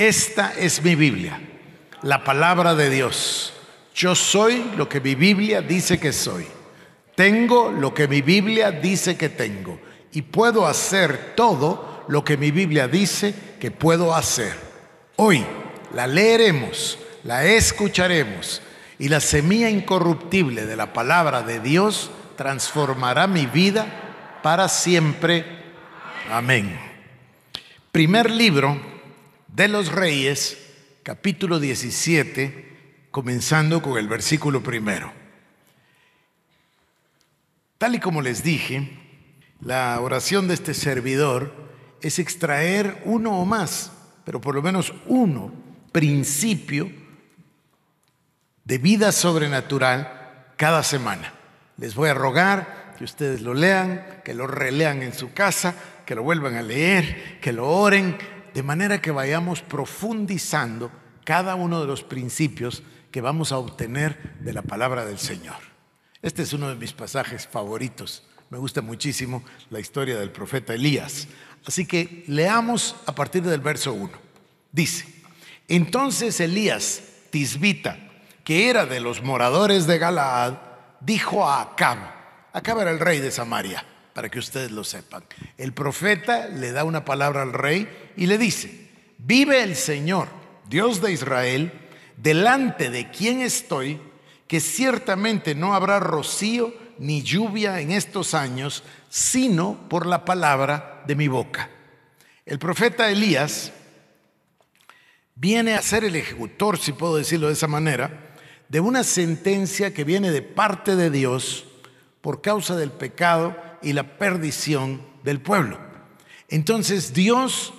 [0.00, 1.38] Esta es mi Biblia,
[2.00, 3.52] la palabra de Dios.
[3.94, 6.46] Yo soy lo que mi Biblia dice que soy.
[7.14, 9.78] Tengo lo que mi Biblia dice que tengo.
[10.12, 14.54] Y puedo hacer todo lo que mi Biblia dice que puedo hacer.
[15.16, 15.44] Hoy
[15.92, 18.62] la leeremos, la escucharemos
[18.98, 25.44] y la semilla incorruptible de la palabra de Dios transformará mi vida para siempre.
[26.30, 26.80] Amén.
[27.92, 28.98] Primer libro
[29.54, 30.58] de los Reyes,
[31.02, 35.12] capítulo 17, comenzando con el versículo primero.
[37.78, 38.98] Tal y como les dije,
[39.60, 41.52] la oración de este servidor
[42.00, 43.92] es extraer uno o más,
[44.24, 45.52] pero por lo menos uno,
[45.92, 46.90] principio
[48.64, 51.34] de vida sobrenatural cada semana.
[51.76, 55.74] Les voy a rogar que ustedes lo lean, que lo relean en su casa,
[56.06, 58.16] que lo vuelvan a leer, que lo oren,
[58.54, 60.90] de manera que vayamos profundizando
[61.24, 65.56] cada uno de los principios que vamos a obtener de la palabra del Señor.
[66.22, 68.22] Este es uno de mis pasajes favoritos.
[68.50, 71.28] Me gusta muchísimo la historia del profeta Elías.
[71.66, 74.10] Así que leamos a partir del verso 1.
[74.72, 75.06] Dice,
[75.68, 77.98] entonces Elías, Tisbita,
[78.44, 80.54] que era de los moradores de Galaad,
[81.00, 81.98] dijo a Acab,
[82.52, 83.84] Acab era el rey de Samaria,
[84.20, 85.24] para que ustedes lo sepan.
[85.56, 90.28] El profeta le da una palabra al rey y le dice, vive el Señor,
[90.68, 91.72] Dios de Israel,
[92.18, 93.98] delante de quien estoy,
[94.46, 101.16] que ciertamente no habrá rocío ni lluvia en estos años, sino por la palabra de
[101.16, 101.70] mi boca.
[102.44, 103.72] El profeta Elías
[105.34, 108.34] viene a ser el ejecutor, si puedo decirlo de esa manera,
[108.68, 111.64] de una sentencia que viene de parte de Dios
[112.20, 115.78] por causa del pecado y la perdición del pueblo.
[116.48, 117.72] Entonces Dios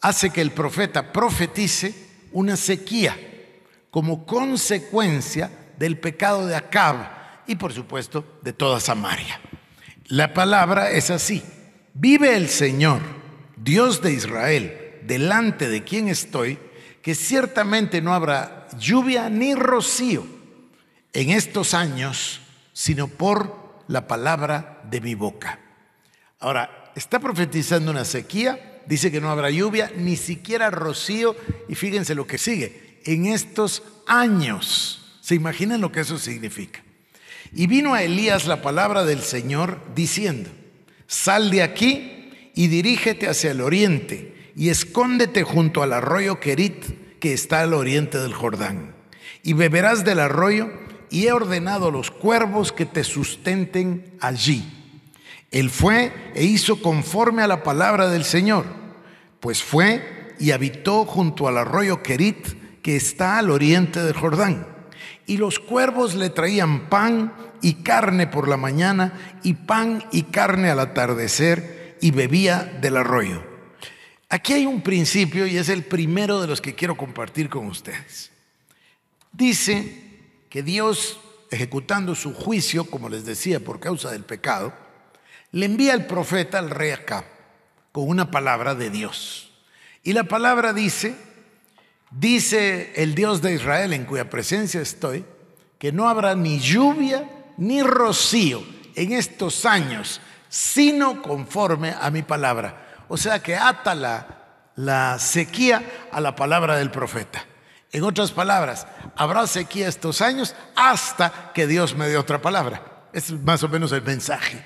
[0.00, 1.94] hace que el profeta profetice
[2.32, 3.16] una sequía
[3.90, 9.40] como consecuencia del pecado de Acab y por supuesto de toda Samaria.
[10.06, 11.42] La palabra es así.
[11.94, 13.00] Vive el Señor,
[13.56, 16.58] Dios de Israel, delante de quien estoy,
[17.02, 20.24] que ciertamente no habrá lluvia ni rocío
[21.12, 22.40] en estos años,
[22.72, 23.57] sino por
[23.88, 25.58] la palabra de mi boca.
[26.38, 31.34] Ahora, está profetizando una sequía, dice que no habrá lluvia, ni siquiera rocío,
[31.68, 35.18] y fíjense lo que sigue, en estos años.
[35.20, 36.82] ¿Se imaginan lo que eso significa?
[37.52, 40.50] Y vino a Elías la palabra del Señor diciendo,
[41.06, 47.32] sal de aquí y dirígete hacia el oriente y escóndete junto al arroyo Kerit que
[47.32, 48.94] está al oriente del Jordán.
[49.42, 50.70] Y beberás del arroyo
[51.10, 54.64] y he ordenado a los cuervos que te sustenten allí.
[55.50, 58.66] Él fue e hizo conforme a la palabra del Señor,
[59.40, 64.66] pues fue y habitó junto al arroyo Kerit, que está al oriente del Jordán.
[65.26, 70.70] Y los cuervos le traían pan y carne por la mañana, y pan y carne
[70.70, 73.42] al atardecer, y bebía del arroyo.
[74.28, 78.30] Aquí hay un principio y es el primero de los que quiero compartir con ustedes.
[79.32, 80.07] Dice
[80.48, 81.18] que Dios,
[81.50, 84.72] ejecutando su juicio, como les decía, por causa del pecado,
[85.52, 87.24] le envía al profeta al rey Acab
[87.92, 89.50] con una palabra de Dios.
[90.02, 91.16] Y la palabra dice,
[92.10, 95.24] dice el Dios de Israel en cuya presencia estoy,
[95.78, 98.62] que no habrá ni lluvia ni rocío
[98.94, 103.04] en estos años, sino conforme a mi palabra.
[103.08, 107.44] O sea que ata la, la sequía a la palabra del profeta.
[107.92, 112.82] En otras palabras, habrá sequía estos años hasta que Dios me dé otra palabra.
[113.12, 114.62] Es más o menos el mensaje.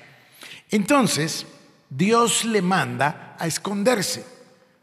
[0.69, 1.45] Entonces,
[1.89, 4.25] Dios le manda a esconderse.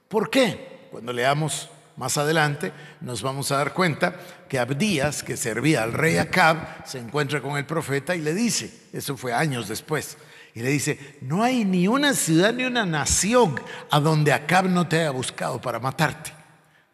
[0.09, 0.89] ¿Por qué?
[0.91, 4.17] Cuando leamos más adelante, nos vamos a dar cuenta
[4.49, 8.73] que Abdías, que servía al rey Acab, se encuentra con el profeta y le dice,
[8.93, 10.17] eso fue años después,
[10.55, 14.89] y le dice, no hay ni una ciudad ni una nación a donde Acab no
[14.89, 16.40] te haya buscado para matarte.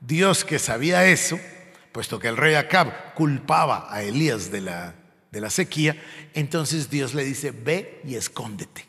[0.01, 1.39] Dios que sabía eso,
[1.93, 4.95] puesto que el rey Acab culpaba a Elías de la,
[5.31, 5.97] de la sequía,
[6.35, 8.87] entonces Dios le dice, ve y escóndete.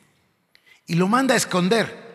[0.85, 2.07] Y lo manda a esconder.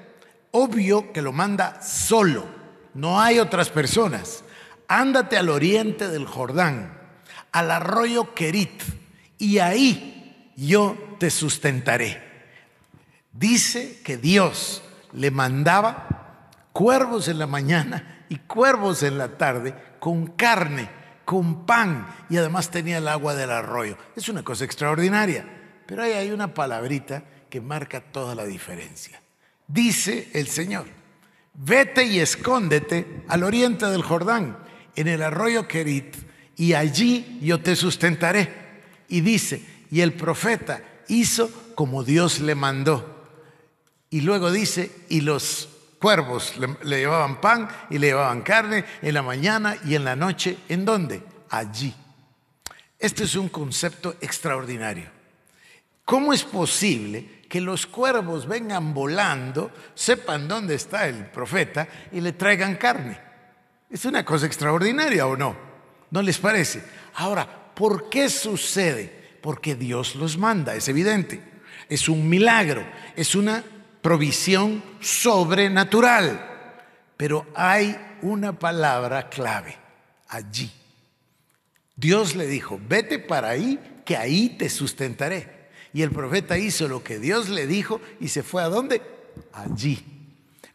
[0.50, 2.46] Obvio que lo manda solo,
[2.94, 4.44] no hay otras personas.
[4.86, 6.98] Ándate al oriente del Jordán,
[7.52, 8.82] al arroyo Kerit,
[9.38, 12.22] y ahí yo te sustentaré.
[13.32, 20.28] Dice que Dios le mandaba cuervos en la mañana y cuervos en la tarde con
[20.28, 20.88] carne,
[21.26, 23.98] con pan y además tenía el agua del arroyo.
[24.16, 25.44] Es una cosa extraordinaria,
[25.86, 29.20] pero ahí hay una palabrita que marca toda la diferencia.
[29.68, 30.86] Dice el Señor,
[31.52, 34.56] vete y escóndete al oriente del Jordán,
[34.96, 36.16] en el arroyo Kerit,
[36.56, 38.48] y allí yo te sustentaré.
[39.08, 43.28] Y dice, y el profeta hizo como Dios le mandó.
[44.08, 45.68] Y luego dice, y los
[46.02, 50.16] cuervos le, le, llevaban pan y le llevaban carne en la mañana y en la
[50.16, 50.58] noche.
[50.68, 51.22] ¿En dónde?
[51.48, 51.94] Allí.
[52.98, 55.08] Este es un concepto extraordinario.
[56.04, 62.32] ¿Cómo es posible que los cuervos vengan volando, sepan dónde está el profeta y le
[62.32, 63.18] traigan carne?
[63.88, 65.56] Es una cosa extraordinaria o no?
[66.10, 66.82] ¿No les parece?
[67.14, 69.36] Ahora, ¿por qué sucede?
[69.40, 71.42] Porque Dios los manda, es evidente.
[71.88, 73.62] Es un milagro, es una
[74.02, 76.48] provisión sobrenatural.
[77.16, 79.76] Pero hay una palabra clave
[80.28, 80.70] allí.
[81.96, 85.62] Dios le dijo, vete para ahí, que ahí te sustentaré.
[85.92, 89.02] Y el profeta hizo lo que Dios le dijo y se fue a dónde?
[89.52, 90.04] Allí.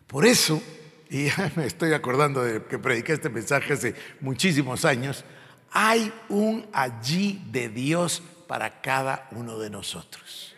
[0.06, 0.62] Por eso,
[1.10, 5.26] y me estoy acordando de que prediqué este mensaje hace muchísimos años,
[5.72, 10.56] hay un allí de Dios para cada uno de nosotros.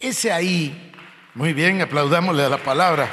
[0.00, 0.92] Ese ahí
[1.34, 3.10] muy bien, aplaudámosle a la palabra.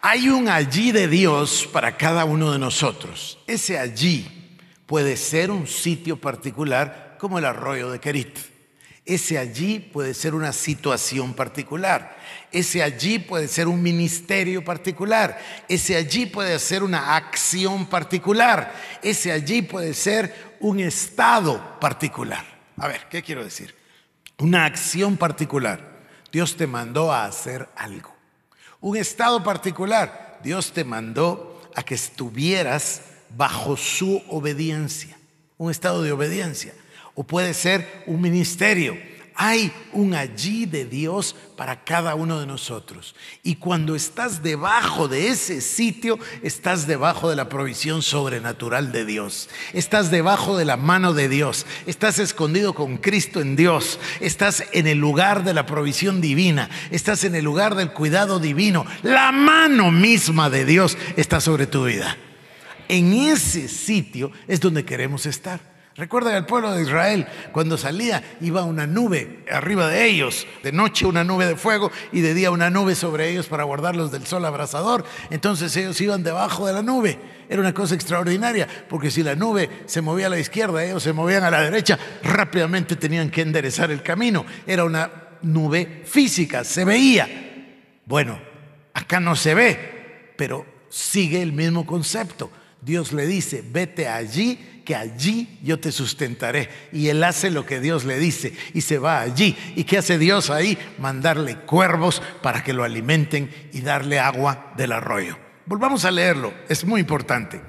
[0.00, 3.38] Hay un allí de Dios para cada uno de nosotros.
[3.46, 8.38] Ese allí puede ser un sitio particular como el arroyo de Kerit.
[9.08, 12.18] Ese allí puede ser una situación particular.
[12.52, 15.40] Ese allí puede ser un ministerio particular.
[15.66, 18.70] Ese allí puede ser una acción particular.
[19.02, 22.44] Ese allí puede ser un estado particular.
[22.76, 23.74] A ver, ¿qué quiero decir?
[24.36, 26.00] Una acción particular.
[26.30, 28.14] Dios te mandó a hacer algo.
[28.82, 30.38] Un estado particular.
[30.42, 33.00] Dios te mandó a que estuvieras
[33.34, 35.16] bajo su obediencia.
[35.56, 36.74] Un estado de obediencia.
[37.18, 38.96] O puede ser un ministerio
[39.40, 43.14] hay un allí de Dios para cada uno de nosotros.
[43.44, 49.48] Y cuando estás debajo de ese sitio, estás debajo de la provisión sobrenatural de Dios.
[49.72, 51.66] Estás debajo de la mano de Dios.
[51.86, 54.00] Estás escondido con Cristo en Dios.
[54.18, 56.68] Estás en el lugar de la provisión divina.
[56.90, 58.86] Estás en el lugar del cuidado divino.
[59.04, 62.16] La mano misma de Dios está sobre tu vida.
[62.88, 65.77] En ese sitio es donde queremos estar.
[65.98, 71.06] Recuerda el pueblo de Israel, cuando salía, iba una nube arriba de ellos, de noche
[71.06, 74.44] una nube de fuego y de día una nube sobre ellos para guardarlos del sol
[74.44, 75.04] abrasador.
[75.30, 77.18] Entonces ellos iban debajo de la nube.
[77.48, 81.12] Era una cosa extraordinaria, porque si la nube se movía a la izquierda, ellos se
[81.12, 84.46] movían a la derecha, rápidamente tenían que enderezar el camino.
[84.68, 85.10] Era una
[85.42, 87.28] nube física, se veía.
[88.06, 88.40] Bueno,
[88.94, 92.52] acá no se ve, pero sigue el mismo concepto.
[92.80, 96.70] Dios le dice, vete allí que allí yo te sustentaré.
[96.94, 99.54] Y él hace lo que Dios le dice y se va allí.
[99.76, 100.78] ¿Y qué hace Dios ahí?
[100.98, 105.36] Mandarle cuervos para que lo alimenten y darle agua del arroyo.
[105.66, 107.60] Volvamos a leerlo, es muy importante.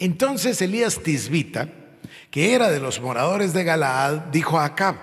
[0.00, 1.68] Entonces Elías Tisbita,
[2.32, 4.96] que era de los moradores de Galaad, dijo a Acab,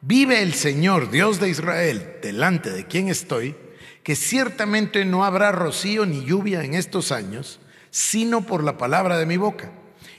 [0.00, 3.54] vive el Señor, Dios de Israel, delante de quien estoy,
[4.02, 7.60] que ciertamente no habrá rocío ni lluvia en estos años,
[7.90, 9.70] sino por la palabra de mi boca.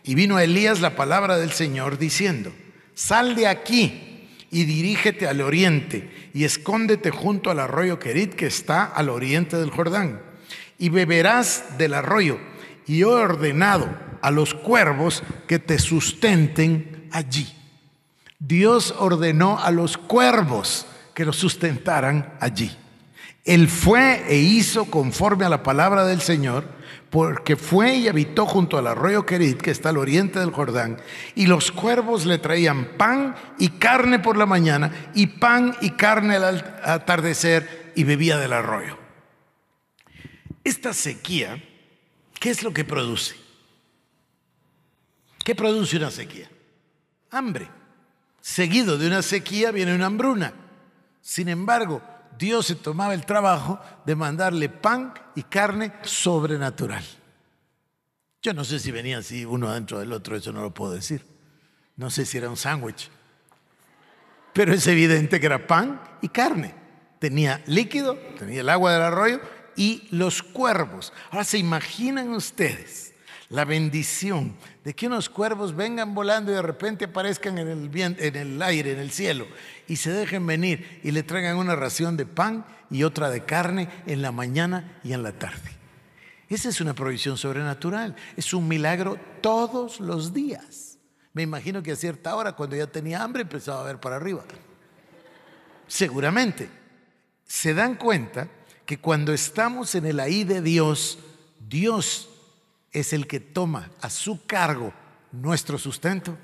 [0.03, 2.51] Y vino a Elías la palabra del Señor diciendo,
[2.95, 8.85] sal de aquí y dirígete al oriente y escóndete junto al arroyo Kerit que está
[8.85, 10.21] al oriente del Jordán.
[10.77, 12.39] Y beberás del arroyo.
[12.87, 13.89] Y he ordenado
[14.21, 17.47] a los cuervos que te sustenten allí.
[18.39, 22.75] Dios ordenó a los cuervos que los sustentaran allí.
[23.45, 26.65] Él fue e hizo conforme a la palabra del Señor
[27.11, 30.97] porque fue y habitó junto al arroyo Kerit, que está al oriente del Jordán,
[31.35, 36.37] y los cuervos le traían pan y carne por la mañana, y pan y carne
[36.37, 38.97] al atardecer, y bebía del arroyo.
[40.63, 41.61] Esta sequía,
[42.39, 43.35] ¿qué es lo que produce?
[45.43, 46.49] ¿Qué produce una sequía?
[47.29, 47.67] Hambre.
[48.39, 50.53] Seguido de una sequía viene una hambruna.
[51.21, 52.01] Sin embargo,
[52.37, 57.03] Dios se tomaba el trabajo de mandarle pan y carne sobrenatural.
[58.41, 61.23] Yo no sé si venían así uno adentro del otro, eso no lo puedo decir.
[61.95, 63.09] No sé si era un sándwich.
[64.53, 66.73] Pero es evidente que era pan y carne.
[67.19, 69.41] Tenía líquido, tenía el agua del arroyo
[69.75, 71.13] y los cuervos.
[71.29, 73.13] Ahora se imaginan ustedes
[73.49, 78.93] la bendición de que unos cuervos vengan volando y de repente aparezcan en el, aire,
[78.93, 79.47] en el cielo,
[79.87, 83.89] y se dejen venir y le traigan una ración de pan y otra de carne
[84.07, 85.71] en la mañana y en la tarde.
[86.49, 90.97] Esa es una provisión sobrenatural, es un milagro todos los días.
[91.33, 94.43] Me imagino que a cierta hora, cuando ya tenía hambre, empezaba a ver para arriba.
[95.87, 96.69] Seguramente.
[97.45, 98.47] Se dan cuenta
[98.85, 101.19] que cuando estamos en el ahí de Dios,
[101.59, 102.30] Dios
[102.91, 104.93] es el que toma a su cargo
[105.31, 106.37] nuestro sustento.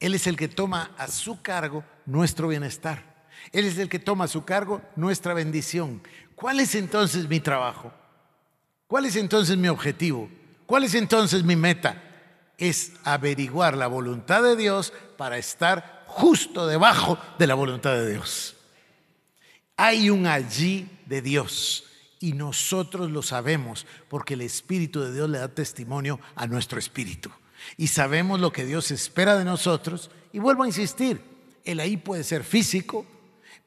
[0.00, 3.14] Él es el que toma a su cargo nuestro bienestar.
[3.52, 6.02] Él es el que toma a su cargo nuestra bendición.
[6.34, 7.92] ¿Cuál es entonces mi trabajo?
[8.86, 10.28] ¿Cuál es entonces mi objetivo?
[10.66, 12.02] ¿Cuál es entonces mi meta?
[12.56, 18.56] Es averiguar la voluntad de Dios para estar justo debajo de la voluntad de Dios.
[19.76, 21.84] Hay un allí de Dios
[22.24, 27.30] y nosotros lo sabemos porque el Espíritu de Dios le da testimonio a nuestro espíritu.
[27.76, 30.10] Y sabemos lo que Dios espera de nosotros.
[30.32, 31.20] Y vuelvo a insistir,
[31.66, 33.04] el ahí puede ser físico,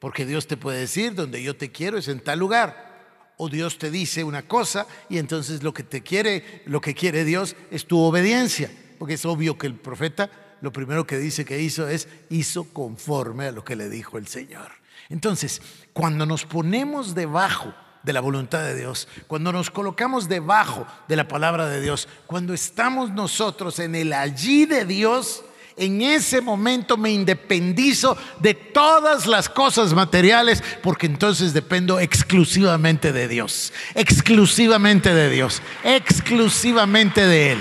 [0.00, 3.32] porque Dios te puede decir, donde yo te quiero es en tal lugar.
[3.36, 7.24] O Dios te dice una cosa y entonces lo que te quiere, lo que quiere
[7.24, 8.72] Dios es tu obediencia.
[8.98, 13.46] Porque es obvio que el profeta lo primero que dice que hizo es hizo conforme
[13.46, 14.72] a lo que le dijo el Señor.
[15.08, 15.62] Entonces,
[15.92, 21.28] cuando nos ponemos debajo de la voluntad de Dios, cuando nos colocamos debajo de la
[21.28, 25.44] palabra de Dios, cuando estamos nosotros en el allí de Dios,
[25.76, 33.28] en ese momento me independizo de todas las cosas materiales porque entonces dependo exclusivamente de
[33.28, 37.58] Dios, exclusivamente de Dios, exclusivamente de Él.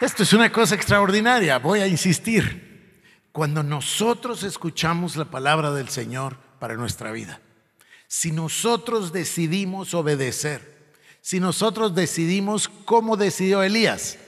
[0.00, 2.71] Esto es una cosa extraordinaria, voy a insistir
[3.32, 7.40] cuando nosotros escuchamos la palabra del Señor para nuestra vida.
[8.06, 14.18] Si nosotros decidimos obedecer, si nosotros decidimos como decidió Elías,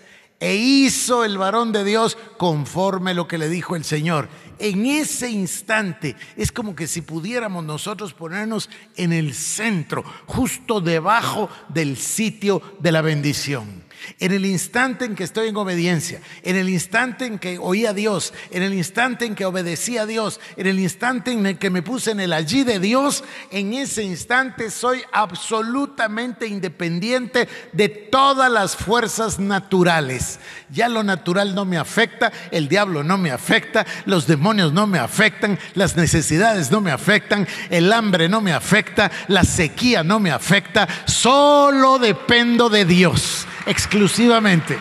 [0.40, 4.28] e hizo el varón de Dios conforme lo que le dijo el Señor.
[4.58, 11.49] En ese instante es como que si pudiéramos nosotros ponernos en el centro, justo debajo
[11.68, 13.84] del sitio de la bendición.
[14.20, 17.92] En el instante en que estoy en obediencia, en el instante en que oí a
[17.92, 21.70] Dios, en el instante en que obedecí a Dios, en el instante en el que
[21.70, 28.50] me puse en el allí de Dios, en ese instante soy absolutamente independiente de todas
[28.50, 30.38] las fuerzas naturales.
[30.70, 34.99] Ya lo natural no me afecta, el diablo no me afecta, los demonios no me
[34.99, 40.30] afectan, las necesidades no me afectan, el hambre no me afecta, la sequía no me
[40.30, 44.78] afecta, solo dependo de Dios exclusivamente.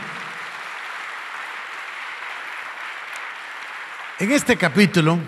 [4.20, 5.20] En este capítulo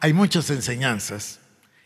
[0.00, 1.40] hay muchas enseñanzas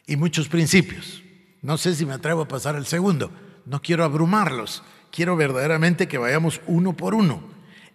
[0.06, 1.22] y muchos principios.
[1.62, 3.30] No sé si me atrevo a pasar al segundo.
[3.66, 4.82] No quiero abrumarlos.
[5.10, 7.42] Quiero verdaderamente que vayamos uno por uno.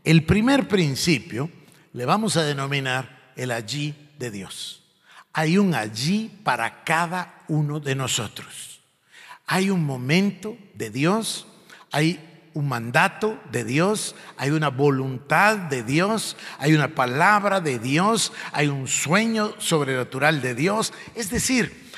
[0.03, 1.49] El primer principio
[1.93, 4.83] le vamos a denominar el allí de Dios.
[5.31, 8.81] Hay un allí para cada uno de nosotros.
[9.47, 11.47] Hay un momento de Dios,
[11.91, 18.31] hay un mandato de Dios, hay una voluntad de Dios, hay una palabra de Dios,
[18.51, 20.93] hay un sueño sobrenatural de Dios.
[21.15, 21.91] Es decir,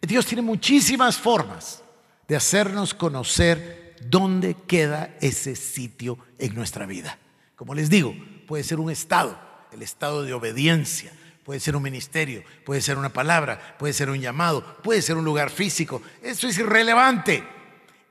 [0.00, 1.82] Dios tiene muchísimas formas
[2.28, 7.18] de hacernos conocer dónde queda ese sitio en nuestra vida.
[7.56, 8.14] Como les digo,
[8.46, 9.38] puede ser un estado,
[9.72, 11.12] el estado de obediencia,
[11.44, 15.24] puede ser un ministerio, puede ser una palabra, puede ser un llamado, puede ser un
[15.24, 16.02] lugar físico.
[16.22, 17.44] Eso es irrelevante.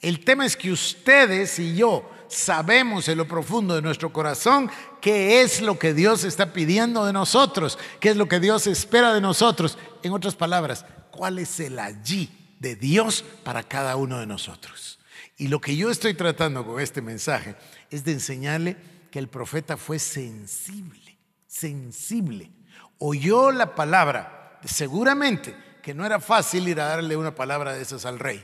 [0.01, 5.41] El tema es que ustedes y yo sabemos en lo profundo de nuestro corazón qué
[5.41, 9.21] es lo que Dios está pidiendo de nosotros, qué es lo que Dios espera de
[9.21, 9.77] nosotros.
[10.01, 14.97] En otras palabras, cuál es el allí de Dios para cada uno de nosotros.
[15.37, 17.55] Y lo que yo estoy tratando con este mensaje
[17.91, 18.77] es de enseñarle
[19.11, 22.49] que el profeta fue sensible, sensible.
[22.97, 28.05] Oyó la palabra, seguramente que no era fácil ir a darle una palabra de esas
[28.05, 28.43] al rey,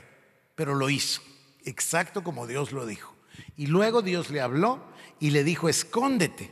[0.54, 1.20] pero lo hizo
[1.68, 3.14] exacto como Dios lo dijo.
[3.56, 4.80] Y luego Dios le habló
[5.20, 6.50] y le dijo, escóndete.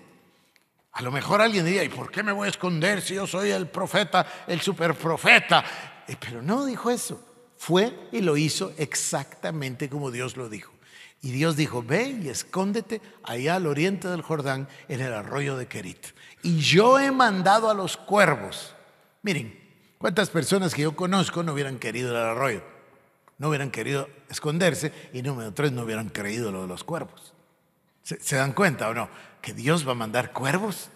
[0.93, 3.51] A lo mejor alguien diría, ¿y por qué me voy a esconder si yo soy
[3.51, 5.65] el profeta, el superprofeta?
[6.09, 7.23] Eh, pero no dijo eso.
[7.59, 10.73] Fue y lo hizo exactamente como Dios lo dijo.
[11.23, 15.67] Y Dios dijo, ve y escóndete allá al oriente del Jordán, en el arroyo de
[15.67, 16.07] Kerit.
[16.43, 18.75] Y yo he mandado a los cuervos.
[19.23, 19.59] Miren,
[19.99, 22.63] ¿cuántas personas que yo conozco no hubieran querido el arroyo?
[23.39, 27.35] No hubieran querido esconderse y número tres, no hubieran creído lo de los cuervos.
[28.03, 29.09] ¿Se, dan cuenta o no?
[29.43, 30.91] Que Dios va a mandar cuervos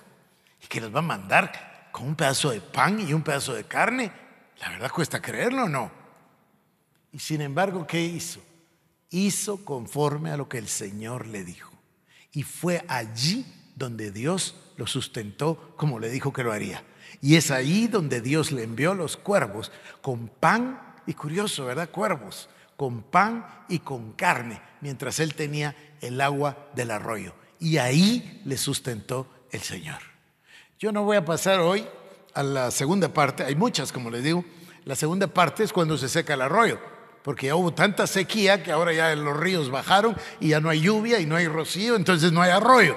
[0.63, 3.65] y que los va a mandar con un pedazo de pan y un pedazo de
[3.65, 4.13] carne.
[4.61, 5.91] La verdad cuesta creerlo o no.
[7.13, 8.41] Y sin embargo, ¿qué hizo?
[9.11, 11.73] Hizo conforme a lo que el Señor le dijo.
[12.33, 13.45] Y fue allí
[13.75, 16.85] donde Dios lo sustentó como le dijo que lo haría.
[17.21, 21.91] Y es ahí donde Dios le envió los cuervos con pan y curioso, ¿verdad?
[21.91, 27.35] Cuervos, con pan y con carne, mientras él tenía el agua del arroyo.
[27.59, 29.99] Y ahí le sustentó el Señor.
[30.79, 31.85] Yo no voy a pasar hoy
[32.33, 34.45] a la segunda parte, hay muchas, como les digo.
[34.85, 36.79] La segunda parte es cuando se seca el arroyo,
[37.25, 40.81] porque ya hubo tanta sequía que ahora ya los ríos bajaron y ya no hay
[40.81, 42.97] lluvia y no hay rocío, entonces no hay arroyo.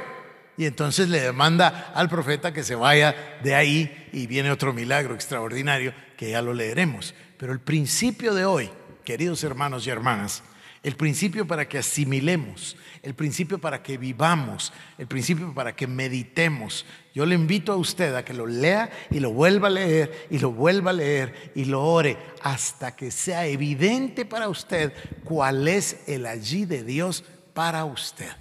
[0.55, 5.15] Y entonces le demanda al profeta que se vaya de ahí y viene otro milagro
[5.15, 7.15] extraordinario que ya lo leeremos.
[7.44, 8.70] Pero el principio de hoy,
[9.04, 10.44] queridos hermanos y hermanas,
[10.82, 16.86] el principio para que asimilemos, el principio para que vivamos, el principio para que meditemos.
[17.14, 20.40] Yo le invito a usted a que lo lea y lo vuelva a leer y
[20.40, 24.94] lo vuelva a leer y lo ore hasta que sea evidente para usted
[25.26, 28.32] cuál es el allí de Dios para usted.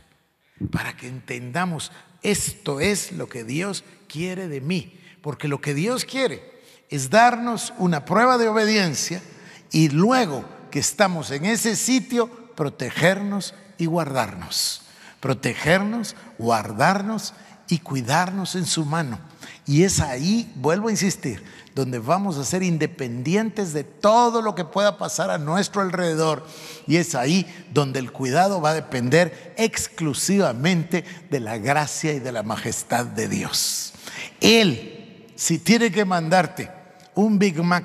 [0.70, 1.90] Para que entendamos,
[2.22, 5.00] esto es lo que Dios quiere de mí.
[5.22, 6.51] Porque lo que Dios quiere
[6.92, 9.22] es darnos una prueba de obediencia
[9.70, 14.82] y luego que estamos en ese sitio, protegernos y guardarnos.
[15.18, 17.32] Protegernos, guardarnos
[17.66, 19.18] y cuidarnos en su mano.
[19.66, 21.42] Y es ahí, vuelvo a insistir,
[21.74, 26.46] donde vamos a ser independientes de todo lo que pueda pasar a nuestro alrededor.
[26.86, 32.32] Y es ahí donde el cuidado va a depender exclusivamente de la gracia y de
[32.32, 33.94] la majestad de Dios.
[34.42, 36.81] Él, si tiene que mandarte
[37.14, 37.84] un Big Mac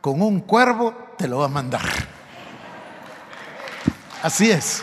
[0.00, 1.82] con un cuervo, te lo va a mandar.
[4.22, 4.82] Así es.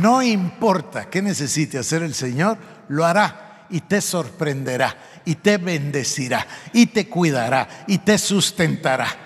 [0.00, 6.46] No importa qué necesite hacer el Señor, lo hará y te sorprenderá y te bendecirá
[6.72, 9.23] y te cuidará y te sustentará.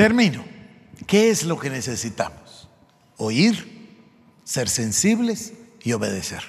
[0.00, 0.44] Termino.
[1.06, 2.40] ¿Qué es lo que necesitamos?
[3.20, 3.98] oír,
[4.44, 5.52] ser sensibles
[5.82, 6.42] y obedecer.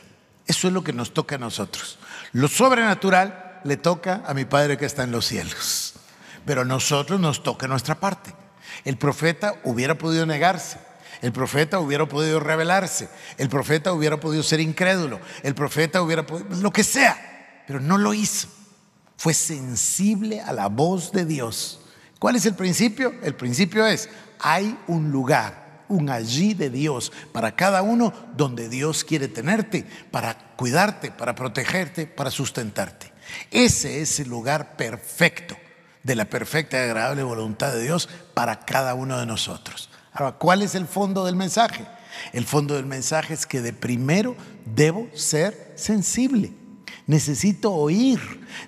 [0.48, 2.00] Eso es lo que nos toca a nosotros.
[2.31, 5.93] Lo sobrenatural le toca a mi Padre que está en los cielos,
[6.46, 8.34] pero a nosotros nos toca nuestra parte.
[8.86, 10.79] El profeta hubiera podido negarse,
[11.22, 16.55] el profeta hubiera podido rebelarse, el profeta hubiera podido ser incrédulo, el profeta hubiera podido,
[16.55, 18.48] lo que sea, pero no lo hizo.
[19.18, 21.80] Fue sensible a la voz de Dios.
[22.22, 23.16] ¿Cuál es el principio?
[23.24, 24.07] El principio es,
[24.38, 30.38] hay un lugar un allí de Dios para cada uno donde Dios quiere tenerte, para
[30.55, 33.12] cuidarte, para protegerte, para sustentarte.
[33.50, 35.57] Ese es el lugar perfecto
[36.03, 39.90] de la perfecta y agradable voluntad de Dios para cada uno de nosotros.
[40.14, 41.88] Ahora, ¿cuál es el fondo del mensaje?
[42.34, 46.53] El fondo del mensaje es que de primero debo ser sensible.
[47.07, 48.20] Necesito oír,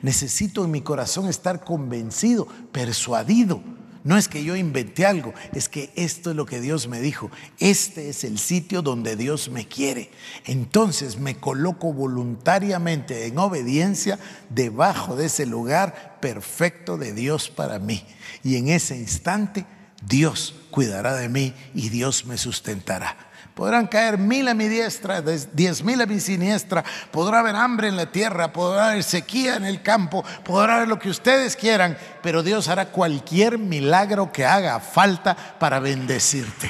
[0.01, 3.61] necesito en mi corazón estar convencido, persuadido
[4.03, 7.31] no es que yo inventé algo, es que esto es lo que Dios me dijo.
[7.59, 10.11] Este es el sitio donde Dios me quiere.
[10.45, 14.19] Entonces me coloco voluntariamente en obediencia
[14.49, 18.05] debajo de ese lugar perfecto de Dios para mí.
[18.43, 19.65] Y en ese instante
[20.05, 23.31] Dios cuidará de mí y Dios me sustentará.
[23.53, 26.83] Podrán caer mil a mi diestra, diez mil a mi siniestra.
[27.11, 30.97] Podrá haber hambre en la tierra, podrá haber sequía en el campo, podrá haber lo
[30.97, 36.69] que ustedes quieran, pero Dios hará cualquier milagro que haga falta para bendecirte.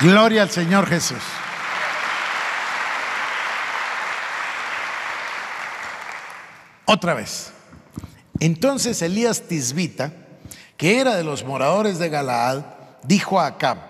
[0.00, 1.22] Gloria al Señor Jesús.
[6.84, 7.52] Otra vez.
[8.40, 10.12] Entonces Elías Tisbita,
[10.76, 12.62] que era de los moradores de Galaad,
[13.04, 13.89] dijo a Acab,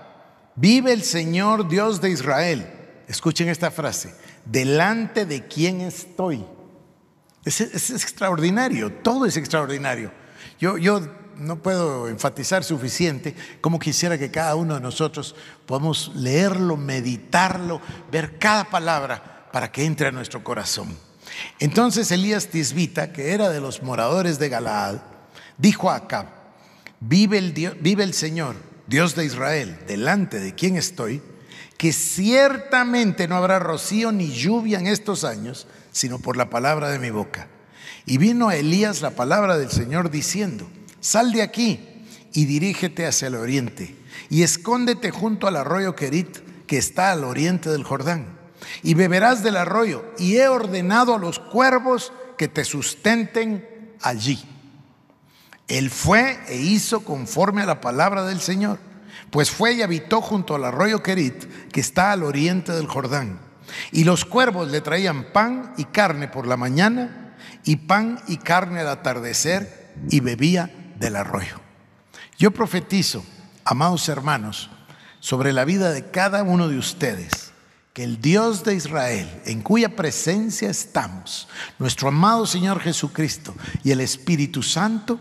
[0.60, 2.70] Vive el Señor Dios de Israel.
[3.08, 4.14] Escuchen esta frase.
[4.44, 6.44] Delante de quién estoy.
[7.46, 10.12] Es, extraordinario, todo es extraordinario.
[10.58, 11.00] Yo, yo
[11.36, 17.80] no puedo enfatizar suficiente como quisiera que cada uno de nosotros podamos leerlo, meditarlo,
[18.12, 20.94] ver cada palabra para que entre a nuestro corazón.
[21.58, 24.96] Entonces Elías Tisbita, que era de los moradores de Galaad,
[25.56, 26.26] dijo a Acab,
[27.00, 31.22] vive el, vive el Señor Dios de Israel, delante de quien estoy,
[31.78, 36.98] que ciertamente no habrá rocío ni lluvia en estos años, sino por la palabra de
[36.98, 37.46] mi boca.
[38.04, 43.28] Y vino a Elías la palabra del Señor diciendo, sal de aquí y dirígete hacia
[43.28, 43.94] el oriente,
[44.28, 48.26] y escóndete junto al arroyo Kerit, que está al oriente del Jordán,
[48.82, 54.49] y beberás del arroyo, y he ordenado a los cuervos que te sustenten allí.
[55.70, 58.80] Él fue e hizo conforme a la palabra del Señor,
[59.30, 63.38] pues fue y habitó junto al arroyo Kerit, que está al oriente del Jordán.
[63.92, 68.80] Y los cuervos le traían pan y carne por la mañana, y pan y carne
[68.80, 71.60] al atardecer, y bebía del arroyo.
[72.36, 73.24] Yo profetizo,
[73.64, 74.70] amados hermanos,
[75.20, 77.49] sobre la vida de cada uno de ustedes,
[77.92, 81.48] que el Dios de Israel, en cuya presencia estamos,
[81.78, 85.18] nuestro amado Señor Jesucristo y el Espíritu Santo,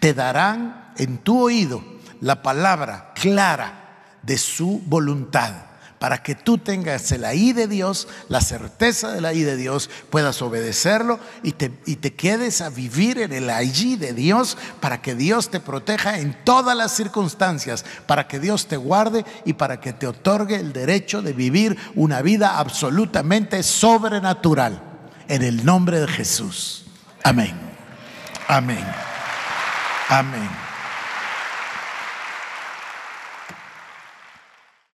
[0.00, 1.84] te darán en tu oído
[2.20, 5.66] la palabra clara de su voluntad
[6.06, 9.90] para que tú tengas la I de Dios, la certeza de la I de Dios,
[10.08, 15.02] puedas obedecerlo y te, y te quedes a vivir en el allí de Dios para
[15.02, 19.80] que Dios te proteja en todas las circunstancias, para que Dios te guarde y para
[19.80, 24.80] que te otorgue el derecho de vivir una vida absolutamente sobrenatural.
[25.26, 26.84] En el nombre de Jesús.
[27.24, 27.56] Amén.
[28.46, 28.86] Amén.
[30.08, 30.65] Amén.